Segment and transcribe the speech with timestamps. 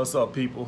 [0.00, 0.66] What's up, people?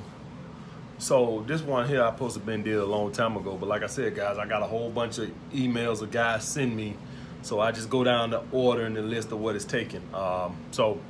[0.98, 3.82] So this one here I supposed to been did a long time ago, but like
[3.82, 6.98] I said, guys, I got a whole bunch of emails of guys send me,
[7.40, 10.02] so I just go down the order and the list of what it's taking.
[10.12, 11.00] Um, so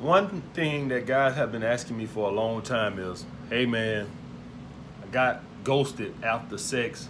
[0.00, 4.10] one thing that guys have been asking me for a long time is, hey man,
[5.02, 7.08] I got ghosted after sex,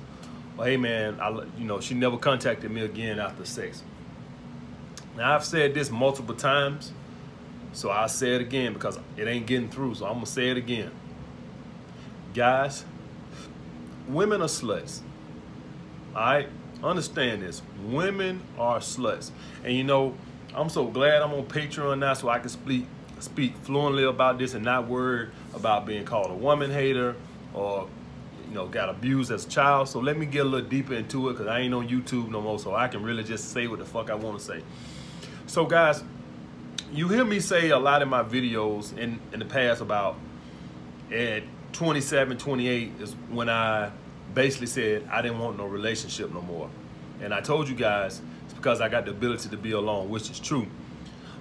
[0.57, 3.83] or hey man, I, you know, she never contacted me again after sex.
[5.17, 6.93] Now I've said this multiple times,
[7.73, 9.97] so I'll say it again because it ain't getting through.
[9.97, 10.91] So I'm gonna say it again.
[12.35, 12.85] Guys,
[14.09, 15.01] women are sluts.
[16.15, 16.49] All right?
[16.83, 17.63] Understand this.
[17.85, 19.31] Women are sluts.
[19.65, 20.15] And you know,
[20.55, 22.87] I'm so glad I'm on Patreon now so I can speak
[23.21, 27.15] speak fluently about this and not worry about being called a woman hater
[27.53, 27.87] or
[28.49, 29.89] you know got abused as a child.
[29.89, 32.41] So let me get a little deeper into it because I ain't on YouTube no
[32.41, 34.63] more, so I can really just say what the fuck I want to say.
[35.47, 36.03] So guys,
[36.93, 40.17] you hear me say a lot in my videos in, in the past about
[41.13, 43.91] at 27, 28 is when I
[44.35, 46.69] basically said I didn't want no relationship no more.
[47.21, 50.31] And I told you guys it's because I got the ability to be alone, which
[50.31, 50.67] is true.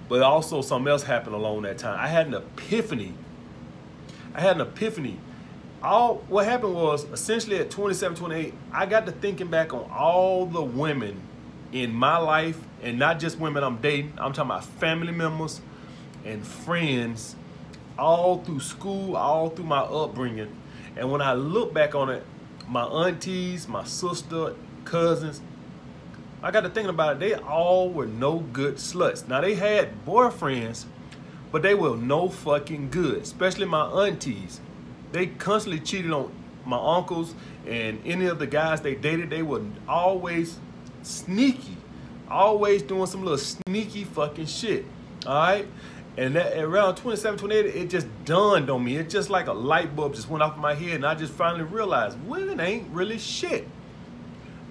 [0.08, 1.98] But also something else happened along that time.
[1.98, 3.14] I had an epiphany.
[4.34, 5.18] I had an epiphany.
[5.82, 10.46] All what happened was essentially at 27, 28, I got to thinking back on all
[10.46, 11.20] the women
[11.72, 15.60] in my life, and not just women I'm dating, I'm talking about family members
[16.24, 17.36] and friends
[17.98, 20.56] all through school, all through my upbringing.
[20.96, 22.24] And when I look back on it,
[22.68, 24.54] my aunties, my sister,
[24.84, 25.40] cousins,
[26.42, 29.28] I got to thinking about it, they all were no good sluts.
[29.28, 30.86] Now they had boyfriends,
[31.52, 34.60] but they were no fucking good, especially my aunties.
[35.12, 36.32] They constantly cheated on
[36.64, 37.34] my uncles
[37.66, 39.28] and any of the guys they dated.
[39.28, 40.58] They were always
[41.02, 41.76] sneaky,
[42.30, 44.84] always doing some little sneaky fucking shit.
[45.26, 45.66] All right.
[46.16, 48.96] And that, around 27, 28, it just dawned on me.
[48.96, 51.32] It just like a light bulb just went off in my head, and I just
[51.32, 53.66] finally realized women ain't really shit.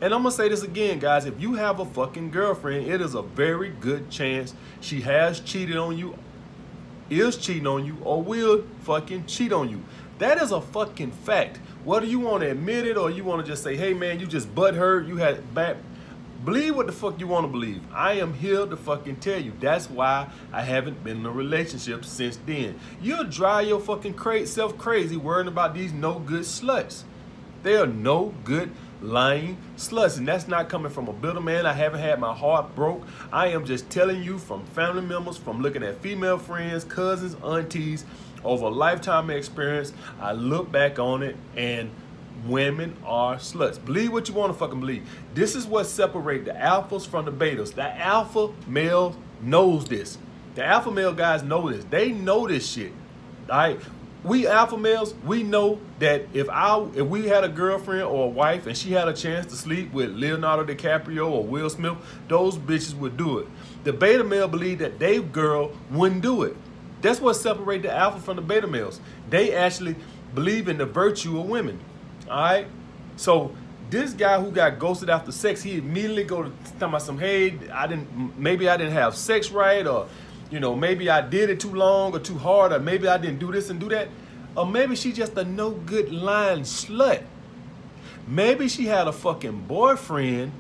[0.02, 1.26] And I'm gonna say this again, guys.
[1.26, 5.76] If you have a fucking girlfriend, it is a very good chance she has cheated
[5.76, 6.18] on you,
[7.10, 9.84] is cheating on you, or will fucking cheat on you.
[10.20, 11.58] That is a fucking fact.
[11.84, 14.28] Whether you want to admit it or you want to just say, hey man, you
[14.28, 15.78] just butt hurt, you had bad
[16.44, 17.82] Believe what the fuck you want to believe.
[17.94, 19.52] I am here to fucking tell you.
[19.60, 22.80] That's why I haven't been in a relationship since then.
[23.02, 27.04] You'll drive your fucking cra- self crazy worrying about these no good sluts.
[27.64, 30.18] They are no good lying sluts.
[30.18, 31.66] And that's not coming from a bitter man.
[31.66, 33.06] I haven't had my heart broke.
[33.34, 38.06] I am just telling you from family members, from looking at female friends, cousins, aunties,
[38.46, 39.92] over a lifetime experience.
[40.22, 41.92] I look back on it and
[42.46, 43.84] women are sluts.
[43.84, 45.08] Believe what you want to fucking believe.
[45.34, 47.74] This is what separates the alphas from the betas.
[47.74, 50.18] The alpha male knows this.
[50.56, 51.86] The alpha male guys know this.
[51.86, 52.92] They know this shit.
[53.48, 53.80] Right.
[54.22, 58.30] We alpha males, we know that if I if we had a girlfriend or a
[58.30, 61.98] wife and she had a chance to sleep with Leonardo DiCaprio or Will Smith,
[62.28, 63.48] those bitches would do it.
[63.86, 66.58] The beta male believe that they girl wouldn't do it.
[67.02, 69.00] That's what separates the alpha from the beta males.
[69.30, 69.96] They actually
[70.36, 71.80] believe in the virtue of women.
[72.30, 72.68] All right.
[73.16, 73.56] So
[73.90, 77.58] this guy who got ghosted after sex, he immediately go to tell about some, hey,
[77.74, 80.08] I didn't, maybe I didn't have sex right, or
[80.52, 83.40] you know, maybe I did it too long or too hard, or maybe I didn't
[83.40, 84.10] do this and do that,
[84.56, 87.24] or maybe she just a no good lying slut.
[88.28, 90.52] Maybe she had a fucking boyfriend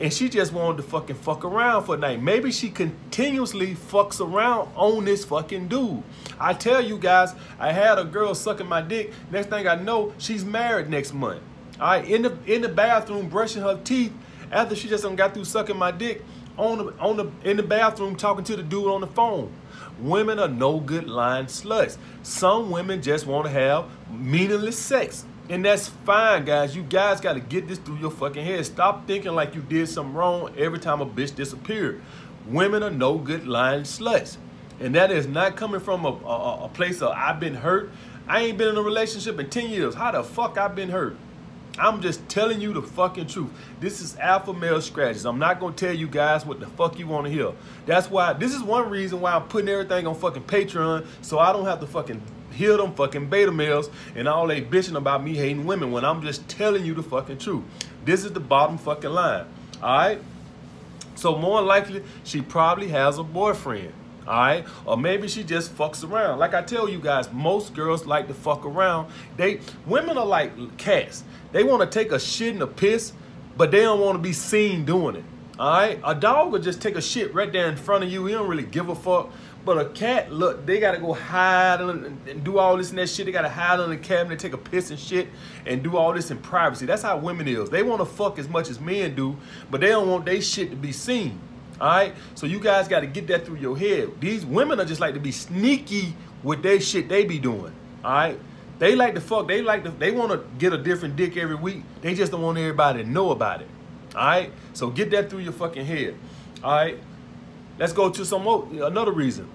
[0.00, 2.22] and she just wanted to fucking fuck around for a night.
[2.22, 6.02] Maybe she continuously fucks around on this fucking dude.
[6.40, 9.12] I tell you guys, I had a girl sucking my dick.
[9.30, 11.42] Next thing I know, she's married next month.
[11.78, 14.12] All right, in the in the bathroom brushing her teeth
[14.50, 16.22] after she just got through sucking my dick
[16.56, 19.52] on the on the in the bathroom talking to the dude on the phone.
[19.98, 21.98] Women are no good lying sluts.
[22.22, 25.24] Some women just want to have meaningless sex.
[25.50, 26.76] And that's fine, guys.
[26.76, 28.64] You guys got to get this through your fucking head.
[28.64, 32.00] Stop thinking like you did something wrong every time a bitch disappeared.
[32.46, 34.36] Women are no good lying sluts.
[34.78, 37.90] And that is not coming from a, a, a place of I've been hurt.
[38.28, 39.96] I ain't been in a relationship in 10 years.
[39.96, 41.16] How the fuck I've been hurt?
[41.80, 43.50] I'm just telling you the fucking truth.
[43.80, 45.26] This is alpha male strategies.
[45.26, 47.52] I'm not gonna tell you guys what the fuck you want to hear.
[47.86, 51.52] That's why this is one reason why I'm putting everything on fucking Patreon so I
[51.52, 52.22] don't have to fucking
[52.60, 56.22] hear them fucking beta males and all they bitching about me hating women when I'm
[56.22, 57.64] just telling you the fucking truth.
[58.04, 59.46] This is the bottom fucking line.
[59.82, 60.20] All right.
[61.14, 63.92] So more likely, she probably has a boyfriend.
[64.26, 66.38] All right, or maybe she just fucks around.
[66.38, 69.10] Like I tell you guys, most girls like to fuck around.
[69.36, 71.24] They women are like cats.
[71.52, 73.12] They want to take a shit and a piss,
[73.56, 75.24] but they don't want to be seen doing it.
[75.58, 78.24] All right, a dog will just take a shit right there in front of you.
[78.26, 79.32] He don't really give a fuck.
[79.64, 83.26] But a cat, look, they gotta go hide and do all this and that shit.
[83.26, 85.28] They gotta hide on the cabinet, take a piss and shit,
[85.66, 86.86] and do all this in privacy.
[86.86, 87.68] That's how women is.
[87.68, 89.36] They wanna fuck as much as men do,
[89.70, 91.38] but they don't want their shit to be seen.
[91.78, 94.20] All right, so you guys gotta get that through your head.
[94.20, 97.72] These women are just like to be sneaky with their shit they be doing.
[98.02, 98.40] All right,
[98.80, 99.46] they like to fuck.
[99.46, 99.90] They like to.
[99.90, 101.82] They want to get a different dick every week.
[102.00, 103.68] They just don't want everybody to know about it.
[104.14, 104.50] All right.
[104.72, 106.16] So get that through your fucking head.
[106.64, 106.98] All right.
[107.80, 108.68] Let's go to some more.
[108.70, 109.48] Another reason.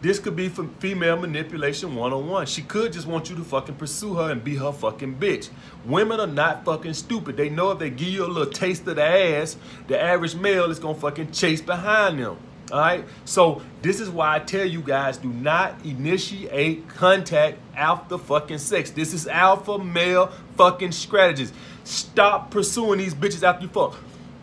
[0.00, 2.46] This could be for female manipulation one on one.
[2.46, 5.48] She could just want you to fucking pursue her and be her fucking bitch.
[5.84, 7.36] Women are not fucking stupid.
[7.36, 9.56] They know if they give you a little taste of the ass,
[9.86, 12.38] the average male is gonna fucking chase behind them.
[12.72, 13.04] All right.
[13.24, 18.90] So this is why I tell you guys do not initiate contact after fucking sex.
[18.90, 21.52] This is alpha male fucking strategies.
[21.84, 23.96] Stop pursuing these bitches after you fuck.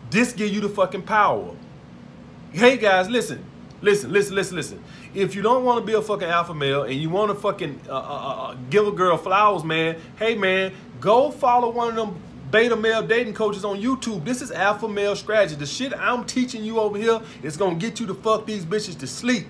[0.08, 1.54] This give you the fucking power.
[2.56, 3.44] Hey guys, listen,
[3.82, 4.84] listen, listen, listen, listen.
[5.12, 7.78] If you don't want to be a fucking alpha male and you want to fucking
[7.86, 11.96] uh, uh, uh, uh, give a girl flowers, man, hey man, go follow one of
[11.96, 12.18] them
[12.50, 14.24] beta male dating coaches on YouTube.
[14.24, 15.54] This is alpha male strategy.
[15.54, 18.98] The shit I'm teaching you over here is gonna get you to fuck these bitches
[19.00, 19.46] to sleep.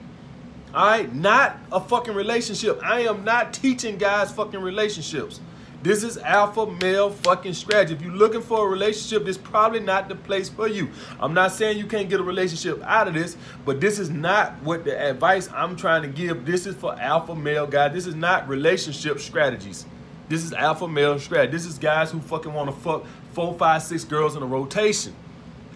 [0.75, 2.81] All right, not a fucking relationship.
[2.83, 5.39] I am not teaching guys fucking relationships.
[5.83, 7.95] This is alpha male fucking strategy.
[7.95, 10.89] If you're looking for a relationship, this is probably not the place for you.
[11.21, 14.55] I'm not saying you can't get a relationship out of this, but this is not
[14.63, 16.45] what the advice I'm trying to give.
[16.45, 17.93] This is for alpha male guys.
[17.93, 19.87] This is not relationship strategies.
[20.29, 21.53] This is alpha male strategy.
[21.53, 25.15] This is guys who fucking want to fuck four, five, six girls in a rotation.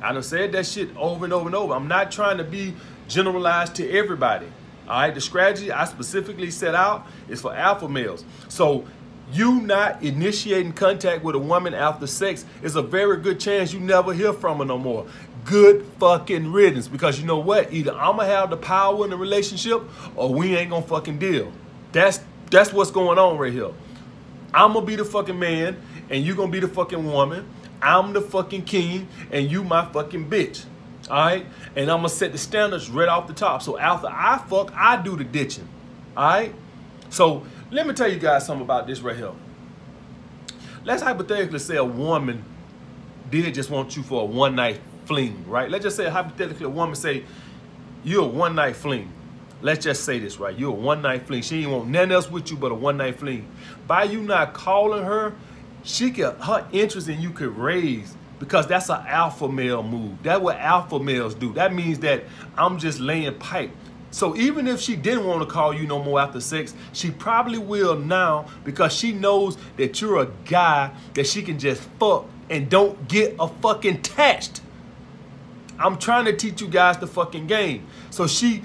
[0.03, 1.75] I done said that shit over and over and over.
[1.75, 2.75] I'm not trying to be
[3.07, 4.47] generalized to everybody.
[4.89, 8.25] All right, the strategy I specifically set out is for alpha males.
[8.49, 8.87] So
[9.33, 13.81] you not initiating contact with a woman after sex is a very good chance you
[13.81, 15.07] never hear from her no more.
[15.45, 17.73] Good fucking riddance because you know what?
[17.73, 19.83] Either I'm gonna have the power in the relationship
[20.17, 21.53] or we ain't gonna fucking deal.
[21.93, 23.71] That's that's what's going on right here.
[24.53, 25.81] I'm gonna be the fucking man
[26.11, 27.47] and you gonna be the fucking woman.
[27.81, 30.65] I'm the fucking king and you my fucking bitch.
[31.09, 31.47] All right?
[31.77, 33.63] And I'm gonna set the standards right off the top.
[33.63, 35.69] So after I fuck, I do the ditching.
[36.17, 36.55] All right?
[37.09, 39.33] So let me tell you guys something about this right here.
[40.85, 42.45] Let's hypothetically say a woman
[43.31, 45.71] did just want you for a one night fling, right?
[45.71, 47.25] Let's just say hypothetically a woman say
[48.03, 49.13] you're a one night fling.
[49.63, 50.59] Let's just say this, right?
[50.59, 51.43] You're a one night fling.
[51.43, 53.47] She ain't want nothing else with you but a one night fling.
[53.87, 55.35] By you not calling her,
[55.85, 60.23] she could her interest in you could raise because that's an alpha male move.
[60.23, 61.53] That's what alpha males do.
[61.53, 62.25] That means that
[62.57, 63.71] I'm just laying pipe.
[64.11, 67.59] So even if she didn't want to call you no more after sex, she probably
[67.59, 72.69] will now because she knows that you're a guy that she can just fuck and
[72.69, 74.61] don't get a fucking attached.
[75.79, 77.87] I'm trying to teach you guys the fucking game.
[78.11, 78.63] So she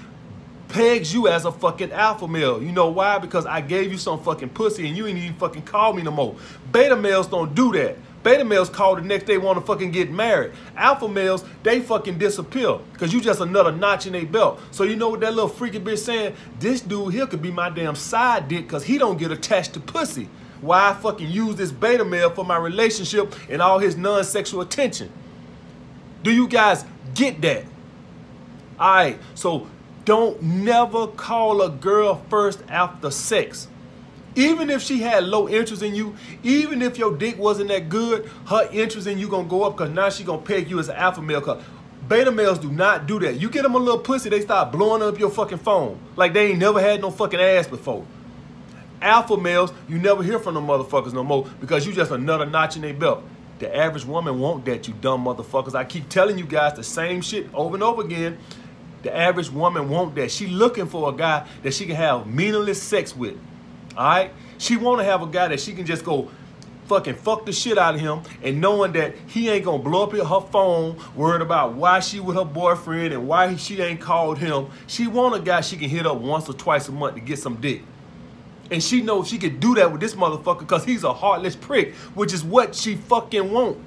[0.68, 2.62] pegs you as a fucking alpha male.
[2.62, 3.18] You know why?
[3.18, 6.10] Because I gave you some fucking pussy and you ain't even fucking call me no
[6.10, 6.36] more.
[6.72, 7.96] Beta males don't do that.
[8.26, 10.50] Beta males call the next day want to fucking get married.
[10.76, 14.60] Alpha males, they fucking disappear because you just another notch in their belt.
[14.72, 16.34] So you know what that little freaky bitch saying?
[16.58, 19.80] This dude here could be my damn side dick because he don't get attached to
[19.80, 20.28] pussy.
[20.60, 25.12] Why I fucking use this beta male for my relationship and all his non-sexual attention.
[26.24, 26.84] Do you guys
[27.14, 27.62] get that?
[28.80, 29.68] All right, so
[30.04, 33.68] don't never call a girl first after sex.
[34.36, 38.30] Even if she had low interest in you, even if your dick wasn't that good,
[38.46, 40.96] her interest in you gonna go up because now she gonna peg you as an
[40.96, 41.40] alpha male.
[41.40, 41.62] Cause
[42.06, 43.40] beta males do not do that.
[43.40, 46.48] You get them a little pussy, they start blowing up your fucking phone like they
[46.50, 48.04] ain't never had no fucking ass before.
[49.00, 52.76] Alpha males, you never hear from them motherfuckers no more because you just another notch
[52.76, 53.24] in their belt.
[53.58, 55.74] The average woman won't that, you dumb motherfuckers.
[55.74, 58.36] I keep telling you guys the same shit over and over again.
[59.02, 60.30] The average woman won't that.
[60.30, 63.38] She looking for a guy that she can have meaningless sex with.
[63.96, 64.32] All right?
[64.58, 66.30] She want to have a guy that she can just go
[66.86, 70.12] fucking fuck the shit out of him and knowing that he ain't gonna blow up
[70.12, 74.66] her phone worried about why she with her boyfriend and why she ain't called him.
[74.86, 77.38] She want a guy she can hit up once or twice a month to get
[77.38, 77.82] some dick.
[78.70, 81.94] And she knows she can do that with this motherfucker because he's a heartless prick,
[82.14, 83.78] which is what she fucking want.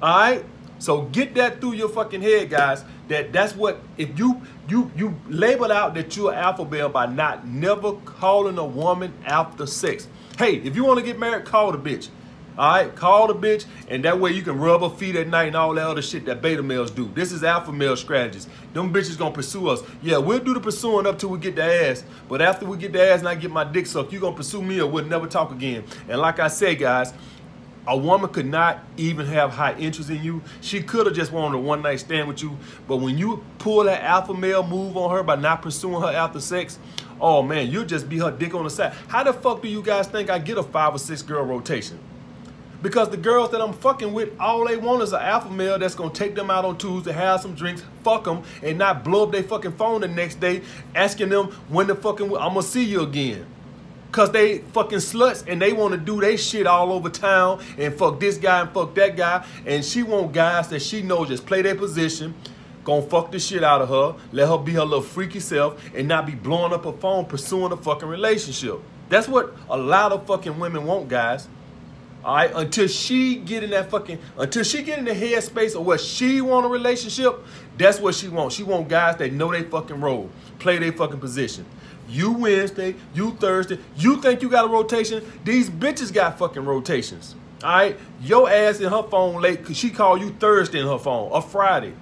[0.00, 0.44] All right?
[0.78, 2.84] So get that through your fucking head, guys.
[3.12, 7.46] That that's what if you you you label out that you're alpha male by not
[7.46, 10.08] never calling a woman after sex.
[10.38, 12.08] Hey, if you want to get married, call the bitch.
[12.56, 15.48] All right, call the bitch, and that way you can rub her feet at night
[15.48, 17.10] and all that other shit that beta males do.
[17.14, 18.48] This is alpha male strategies.
[18.72, 19.82] Them bitches gonna pursue us.
[20.02, 22.94] Yeah, we'll do the pursuing up till we get the ass, but after we get
[22.94, 25.26] the ass and I get my dick sucked, you gonna pursue me or we'll never
[25.26, 25.84] talk again.
[26.08, 27.12] And like I said, guys,
[27.86, 30.40] A woman could not even have high interest in you.
[30.60, 32.56] She could have just wanted a one night stand with you.
[32.86, 36.40] But when you pull that alpha male move on her by not pursuing her after
[36.40, 36.78] sex,
[37.20, 38.92] oh man, you'll just be her dick on the side.
[39.08, 41.98] How the fuck do you guys think I get a five or six girl rotation?
[42.82, 45.94] Because the girls that I'm fucking with, all they want is an alpha male that's
[45.94, 49.32] gonna take them out on Tuesday, have some drinks, fuck them, and not blow up
[49.32, 50.62] their fucking phone the next day
[50.94, 53.46] asking them when the fucking I'm gonna see you again.
[54.12, 57.94] Cause they fucking sluts and they want to do their shit all over town and
[57.94, 59.46] fuck this guy and fuck that guy.
[59.64, 62.34] And she want guys that she knows just play their position,
[62.84, 66.08] gonna fuck the shit out of her, let her be her little freaky self, and
[66.08, 68.80] not be blowing up her phone pursuing a fucking relationship.
[69.08, 71.48] That's what a lot of fucking women want, guys.
[72.22, 75.86] All right, until she get in that fucking, until she get in the headspace of
[75.86, 77.42] what she want a relationship,
[77.78, 78.52] that's what she want.
[78.52, 80.28] She want guys that know they fucking role,
[80.58, 81.64] play their fucking position.
[82.12, 83.78] You Wednesday, you Thursday.
[83.96, 85.24] You think you got a rotation?
[85.44, 87.34] These bitches got fucking rotations.
[87.64, 90.98] All right, your ass in her phone late because she called you Thursday in her
[90.98, 91.94] phone or Friday.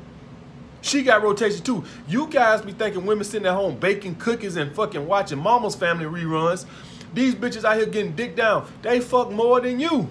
[0.83, 1.85] She got rotation too.
[2.09, 6.07] You guys be thinking women sitting at home baking cookies and fucking watching Mama's Family
[6.07, 6.65] reruns.
[7.13, 8.71] These bitches out here getting dick down.
[8.83, 10.09] They fuck more than you.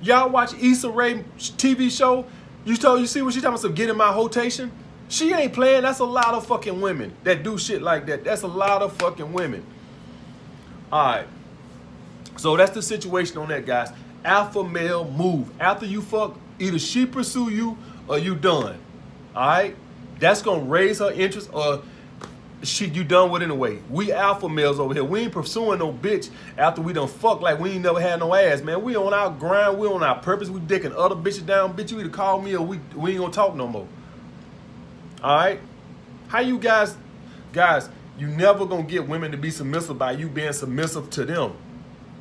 [0.00, 2.24] Y'all watch Issa Rae TV show.
[2.64, 3.76] You told you see what she talking about?
[3.76, 4.72] Getting my rotation.
[5.12, 5.82] She ain't playing.
[5.82, 8.24] That's a lot of fucking women that do shit like that.
[8.24, 9.62] That's a lot of fucking women.
[10.90, 11.26] All right.
[12.38, 13.90] So that's the situation on that, guys.
[14.24, 15.50] Alpha male move.
[15.60, 17.76] After you fuck, either she pursue you
[18.08, 18.78] or you done.
[19.36, 19.76] All right.
[20.18, 21.82] That's gonna raise her interest or
[22.62, 23.80] she you done with anyway.
[23.90, 25.04] We alpha males over here.
[25.04, 28.34] We ain't pursuing no bitch after we done fuck like we ain't never had no
[28.34, 28.82] ass, man.
[28.82, 29.78] We on our grind.
[29.78, 30.48] We on our purpose.
[30.48, 31.76] We dicking other bitches down.
[31.76, 33.86] Bitch, you either call me or we we ain't gonna talk no more.
[35.22, 35.60] All right?
[36.28, 36.96] How you guys,
[37.52, 37.88] guys,
[38.18, 41.52] you never gonna get women to be submissive by you being submissive to them.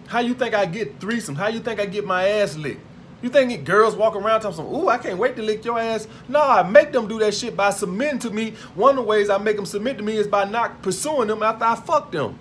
[0.08, 1.36] How you think I get threesome?
[1.36, 2.82] How you think I get my ass licked?
[3.22, 6.08] You think girls walk around talking, ooh, I can't wait to lick your ass?
[6.28, 8.56] No, I make them do that shit by submitting to me.
[8.74, 11.44] One of the ways I make them submit to me is by not pursuing them
[11.44, 12.38] after I fuck them.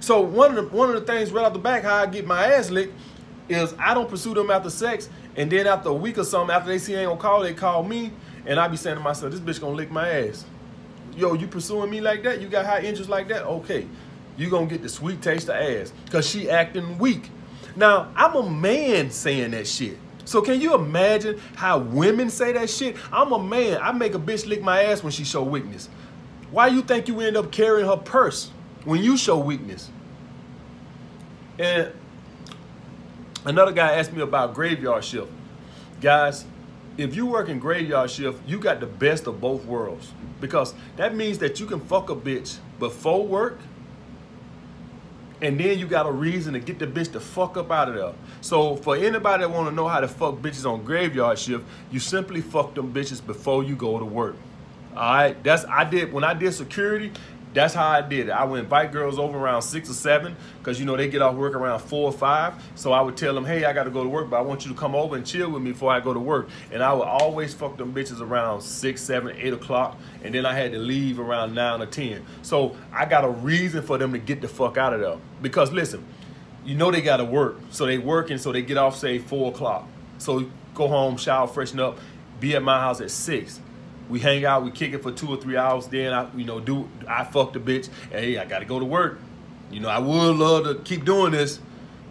[0.00, 2.26] So one of the one of the things right off the back, how I get
[2.26, 2.94] my ass licked,
[3.48, 6.68] is I don't pursue them after sex, and then after a week or something, after
[6.68, 8.10] they see I ain't gonna call, they call me,
[8.46, 10.44] and I be saying to myself, this bitch gonna lick my ass.
[11.16, 12.40] Yo, you pursuing me like that?
[12.40, 13.44] You got high interest like that?
[13.44, 13.86] Okay.
[14.36, 15.92] You gonna get the sweet taste of ass.
[16.10, 17.30] Cause she acting weak.
[17.76, 19.98] Now, I'm a man saying that shit.
[20.24, 22.96] So can you imagine how women say that shit?
[23.12, 23.78] I'm a man.
[23.82, 25.88] I make a bitch lick my ass when she show weakness.
[26.50, 28.50] Why you think you end up carrying her purse
[28.84, 29.90] when you show weakness?
[31.58, 31.92] And
[33.44, 35.30] another guy asked me about graveyard shift.
[36.00, 36.44] Guys,
[36.98, 41.14] if you work in graveyard shift, you got the best of both worlds because that
[41.14, 43.58] means that you can fuck a bitch before work
[45.42, 47.94] and then you got a reason to get the bitch to fuck up out of
[47.96, 48.12] there.
[48.40, 51.98] So for anybody that want to know how to fuck bitches on graveyard shift, you
[51.98, 54.36] simply fuck them bitches before you go to work.
[54.94, 57.12] All right, that's I did when I did security.
[57.54, 58.30] That's how I did it.
[58.30, 61.34] I would invite girls over around six or seven because you know they get off
[61.34, 62.54] work around four or five.
[62.76, 64.64] So I would tell them, hey, I got to go to work, but I want
[64.64, 66.48] you to come over and chill with me before I go to work.
[66.70, 70.54] And I would always fuck them bitches around six, seven, eight o'clock, and then I
[70.54, 72.24] had to leave around nine or ten.
[72.40, 75.18] So I got a reason for them to get the fuck out of there.
[75.42, 76.04] Because listen,
[76.64, 79.50] you know they got to work, so they working, so they get off say four
[79.50, 79.86] o'clock.
[80.16, 81.98] So go home, shower, freshen up,
[82.40, 83.60] be at my house at six.
[84.12, 85.86] We hang out, we kick it for two or three hours.
[85.86, 87.88] Then I, you know, do I fuck the bitch?
[88.10, 89.18] Hey, I gotta go to work.
[89.70, 91.58] You know, I would love to keep doing this,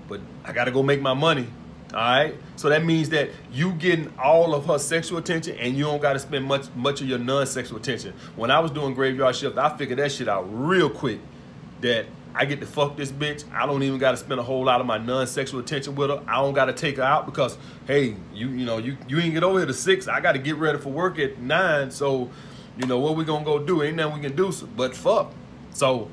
[0.09, 1.47] but I gotta go make my money.
[1.93, 2.35] All right.
[2.55, 6.17] So that means that you getting all of her sexual attention, and you don't gotta
[6.17, 8.15] spend much much of your non-sexual attention.
[8.35, 11.19] When I was doing graveyard shift, I figured that shit out real quick.
[11.81, 13.43] That I get to fuck this bitch.
[13.53, 16.23] I don't even got to spend a whole lot of my non-sexual attention with her.
[16.27, 17.57] I don't got to take her out because,
[17.87, 20.07] hey, you you know, you, you ain't get over here to six.
[20.07, 21.91] I got to get ready for work at nine.
[21.91, 22.29] So,
[22.77, 23.83] you know, what we to go do?
[23.83, 25.33] Ain't nothing we can do but fuck.
[25.71, 26.09] So,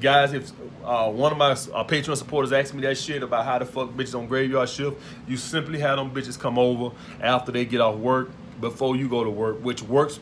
[0.00, 0.50] guys, if
[0.84, 3.90] uh, one of my uh, Patreon supporters asked me that shit about how to fuck
[3.90, 7.96] bitches on graveyard shift, you simply have them bitches come over after they get off
[7.96, 10.20] work before you go to work, which works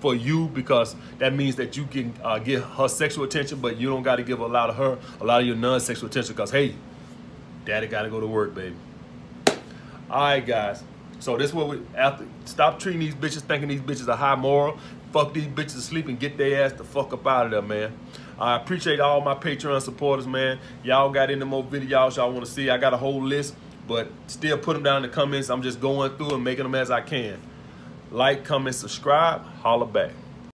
[0.00, 3.88] for you because that means that you can uh, get her sexual attention, but you
[3.88, 6.50] don't got to give a lot of her a lot of your non-sexual attention because
[6.50, 6.74] hey,
[7.64, 8.76] daddy got to go to work, baby.
[10.08, 10.82] All right, guys.
[11.18, 14.34] So this is what we after stop treating these bitches thinking these bitches are high
[14.34, 14.78] moral.
[15.12, 17.62] Fuck these bitches to sleep and get their ass the fuck up out of there,
[17.62, 17.98] man.
[18.38, 20.58] I appreciate all my Patreon supporters, man.
[20.84, 22.68] Y'all got any more videos y'all want to see.
[22.68, 23.54] I got a whole list,
[23.88, 25.48] but still put them down in the comments.
[25.48, 27.40] I'm just going through and making them as I can.
[28.10, 29.42] Like, comment, subscribe.
[29.62, 30.12] Holla back.